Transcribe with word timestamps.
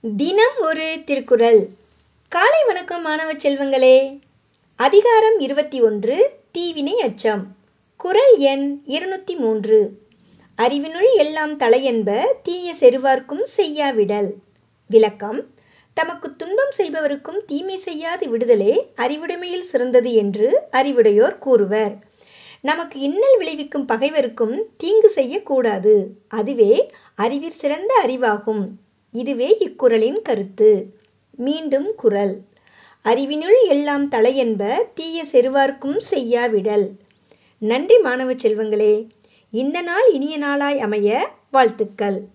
தினம் 0.00 0.58
ஒரு 0.60 0.98
திருக்குறள். 1.04 1.68
காலை 2.28 2.64
வணக்கம் 2.66 3.02
மாணவ 3.02 3.32
செல்வங்களே. 3.32 4.20
அதிகாரம் 4.76 5.38
இருபத்தி 5.38 5.80
ஒன்று 5.80 6.30
தீவினை 6.52 7.00
அச்சம். 7.00 7.46
குறள் 7.96 8.36
எண் 8.36 8.80
இருநூற்றி 8.84 9.34
மூன்று. 9.34 9.98
அறிவினுள் 10.56 11.14
எல்லாம் 11.16 11.58
தலையென்ப 11.58 12.26
தீய 12.42 12.74
செருவார்க்கும் 12.80 13.42
செய்யாவிடல். 13.42 14.34
விளக்கம் 14.86 15.46
தமக்கு 15.94 16.36
துன்பம் 16.36 16.72
செய்பவருக்கும் 16.78 17.44
தீமை 17.46 17.76
செய்யாது 17.76 18.28
விடுதலே 18.28 18.92
அறிவுடைமையில் 18.96 19.62
சிறந்தது 19.62 20.12
என்று 20.12 20.60
அறிவுடையோர் 20.72 21.38
கூறுவர். 21.38 21.92
நமக்கு 22.60 23.00
இன்னல் 23.00 23.36
விளைவிக்கும் 23.38 23.86
பகைவருக்கும் 23.86 24.62
தீங்கு 24.76 25.08
செய்யக்கூடாது. 25.08 26.14
அதுவே 26.28 26.90
அறிவிற் 27.14 27.60
சிறந்த 27.62 28.02
அறிவாகும். 28.06 28.66
இதுவே 29.12 29.56
இக்குறளின் 29.60 30.22
கருத்து. 30.22 30.94
மீண்டும் 31.36 31.94
குறள். 31.96 32.40
அறிவினுள் 33.04 33.66
எல்லாம் 33.68 34.10
தலையென்ப 34.10 34.92
தீய 34.94 35.24
செருவார்க்கும் 35.24 36.00
செய்யாவிடல். 36.10 36.90
நன்றி 37.58 37.98
மாணவ 37.98 38.32
செல்வங்களே 38.32 39.06
இந்த 39.50 39.80
நாள் 39.80 40.12
இனிய 40.12 40.38
நாளாய் 40.38 40.80
அமைய 40.80 41.30
வாழ்த்துக்கள். 41.50 42.26